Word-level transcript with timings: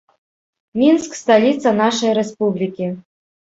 Мінск 0.83 1.11
сталіца 1.21 1.77
нашай 1.85 2.11
рэспублікі. 2.23 2.93